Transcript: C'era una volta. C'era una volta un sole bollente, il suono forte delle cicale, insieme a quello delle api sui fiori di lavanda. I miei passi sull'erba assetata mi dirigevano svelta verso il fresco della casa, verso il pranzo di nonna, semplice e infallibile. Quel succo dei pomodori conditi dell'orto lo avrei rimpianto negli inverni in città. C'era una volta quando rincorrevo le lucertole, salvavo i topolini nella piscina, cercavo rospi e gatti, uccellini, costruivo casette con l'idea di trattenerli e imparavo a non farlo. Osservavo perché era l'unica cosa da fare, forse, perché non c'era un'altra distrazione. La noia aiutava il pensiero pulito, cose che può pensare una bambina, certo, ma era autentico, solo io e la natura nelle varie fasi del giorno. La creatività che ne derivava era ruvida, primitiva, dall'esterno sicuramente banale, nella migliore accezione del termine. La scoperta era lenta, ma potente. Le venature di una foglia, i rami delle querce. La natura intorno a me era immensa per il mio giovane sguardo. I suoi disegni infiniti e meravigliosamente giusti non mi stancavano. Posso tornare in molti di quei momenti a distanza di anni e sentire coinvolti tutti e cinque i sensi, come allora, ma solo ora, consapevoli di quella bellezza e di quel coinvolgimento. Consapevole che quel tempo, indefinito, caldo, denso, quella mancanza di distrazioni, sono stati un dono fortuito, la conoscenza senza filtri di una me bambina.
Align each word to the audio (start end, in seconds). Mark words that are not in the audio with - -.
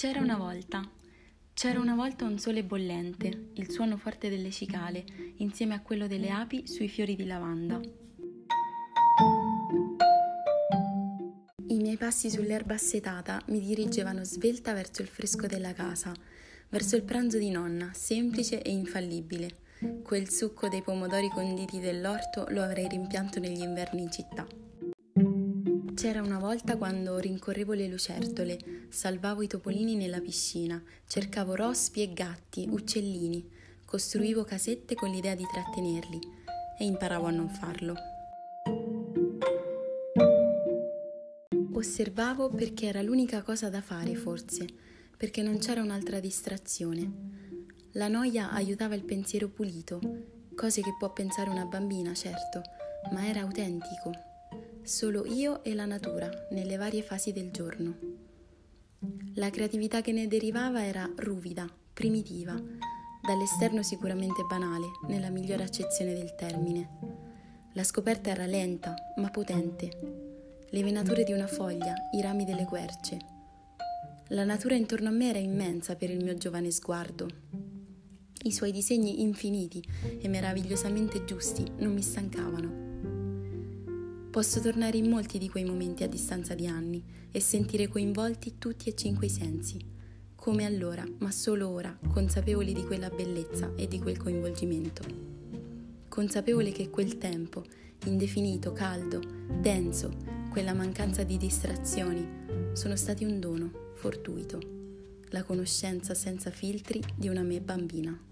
C'era 0.00 0.20
una 0.20 0.38
volta. 0.38 0.80
C'era 1.52 1.78
una 1.78 1.94
volta 1.94 2.24
un 2.24 2.38
sole 2.38 2.64
bollente, 2.64 3.50
il 3.52 3.70
suono 3.70 3.98
forte 3.98 4.30
delle 4.30 4.50
cicale, 4.50 5.04
insieme 5.36 5.74
a 5.74 5.82
quello 5.82 6.06
delle 6.06 6.30
api 6.30 6.66
sui 6.66 6.88
fiori 6.88 7.14
di 7.16 7.26
lavanda. 7.26 7.78
I 11.66 11.76
miei 11.76 11.98
passi 11.98 12.30
sull'erba 12.30 12.72
assetata 12.72 13.42
mi 13.48 13.60
dirigevano 13.60 14.24
svelta 14.24 14.72
verso 14.72 15.02
il 15.02 15.08
fresco 15.08 15.46
della 15.46 15.74
casa, 15.74 16.14
verso 16.70 16.96
il 16.96 17.02
pranzo 17.02 17.36
di 17.36 17.50
nonna, 17.50 17.90
semplice 17.92 18.62
e 18.62 18.70
infallibile. 18.70 19.50
Quel 20.02 20.30
succo 20.30 20.68
dei 20.70 20.80
pomodori 20.80 21.28
conditi 21.28 21.78
dell'orto 21.78 22.46
lo 22.48 22.62
avrei 22.62 22.88
rimpianto 22.88 23.38
negli 23.38 23.60
inverni 23.60 24.00
in 24.00 24.10
città. 24.10 24.46
C'era 26.00 26.22
una 26.22 26.38
volta 26.38 26.78
quando 26.78 27.18
rincorrevo 27.18 27.74
le 27.74 27.86
lucertole, 27.86 28.86
salvavo 28.88 29.42
i 29.42 29.46
topolini 29.46 29.96
nella 29.96 30.22
piscina, 30.22 30.82
cercavo 31.06 31.54
rospi 31.54 32.00
e 32.00 32.14
gatti, 32.14 32.66
uccellini, 32.70 33.46
costruivo 33.84 34.42
casette 34.42 34.94
con 34.94 35.10
l'idea 35.10 35.34
di 35.34 35.44
trattenerli 35.44 36.18
e 36.78 36.84
imparavo 36.86 37.26
a 37.26 37.30
non 37.30 37.50
farlo. 37.50 37.94
Osservavo 41.74 42.48
perché 42.48 42.86
era 42.86 43.02
l'unica 43.02 43.42
cosa 43.42 43.68
da 43.68 43.82
fare, 43.82 44.14
forse, 44.14 44.64
perché 45.18 45.42
non 45.42 45.58
c'era 45.58 45.82
un'altra 45.82 46.18
distrazione. 46.18 47.12
La 47.92 48.08
noia 48.08 48.50
aiutava 48.52 48.94
il 48.94 49.04
pensiero 49.04 49.50
pulito, 49.50 50.00
cose 50.56 50.80
che 50.80 50.96
può 50.98 51.12
pensare 51.12 51.50
una 51.50 51.66
bambina, 51.66 52.14
certo, 52.14 52.62
ma 53.12 53.28
era 53.28 53.42
autentico, 53.42 54.28
solo 54.90 55.24
io 55.24 55.62
e 55.62 55.72
la 55.72 55.84
natura 55.84 56.28
nelle 56.50 56.76
varie 56.76 57.02
fasi 57.02 57.32
del 57.32 57.52
giorno. 57.52 57.96
La 59.34 59.48
creatività 59.48 60.00
che 60.00 60.10
ne 60.10 60.26
derivava 60.26 60.84
era 60.84 61.08
ruvida, 61.14 61.64
primitiva, 61.92 62.60
dall'esterno 63.22 63.84
sicuramente 63.84 64.42
banale, 64.48 64.86
nella 65.06 65.30
migliore 65.30 65.62
accezione 65.62 66.12
del 66.12 66.34
termine. 66.34 66.88
La 67.74 67.84
scoperta 67.84 68.30
era 68.30 68.46
lenta, 68.46 68.96
ma 69.18 69.30
potente. 69.30 69.90
Le 70.68 70.82
venature 70.82 71.22
di 71.22 71.32
una 71.32 71.46
foglia, 71.46 71.94
i 72.10 72.20
rami 72.20 72.44
delle 72.44 72.64
querce. 72.64 73.16
La 74.30 74.42
natura 74.42 74.74
intorno 74.74 75.08
a 75.08 75.12
me 75.12 75.28
era 75.28 75.38
immensa 75.38 75.94
per 75.94 76.10
il 76.10 76.24
mio 76.24 76.34
giovane 76.34 76.72
sguardo. 76.72 77.28
I 78.42 78.50
suoi 78.50 78.72
disegni 78.72 79.22
infiniti 79.22 79.80
e 80.20 80.26
meravigliosamente 80.26 81.24
giusti 81.24 81.64
non 81.76 81.92
mi 81.92 82.02
stancavano. 82.02 82.89
Posso 84.30 84.60
tornare 84.60 84.96
in 84.96 85.08
molti 85.08 85.38
di 85.38 85.48
quei 85.48 85.64
momenti 85.64 86.04
a 86.04 86.08
distanza 86.08 86.54
di 86.54 86.68
anni 86.68 87.02
e 87.32 87.40
sentire 87.40 87.88
coinvolti 87.88 88.58
tutti 88.58 88.88
e 88.88 88.94
cinque 88.94 89.26
i 89.26 89.28
sensi, 89.28 89.84
come 90.36 90.64
allora, 90.64 91.04
ma 91.18 91.32
solo 91.32 91.68
ora, 91.68 91.98
consapevoli 92.12 92.72
di 92.72 92.84
quella 92.84 93.10
bellezza 93.10 93.72
e 93.74 93.88
di 93.88 93.98
quel 93.98 94.18
coinvolgimento. 94.18 95.02
Consapevole 96.06 96.70
che 96.70 96.90
quel 96.90 97.18
tempo, 97.18 97.64
indefinito, 98.04 98.72
caldo, 98.72 99.20
denso, 99.60 100.16
quella 100.48 100.74
mancanza 100.74 101.24
di 101.24 101.36
distrazioni, 101.36 102.72
sono 102.72 102.94
stati 102.94 103.24
un 103.24 103.40
dono 103.40 103.72
fortuito, 103.94 104.60
la 105.30 105.42
conoscenza 105.42 106.14
senza 106.14 106.50
filtri 106.50 107.02
di 107.16 107.26
una 107.26 107.42
me 107.42 107.60
bambina. 107.60 108.29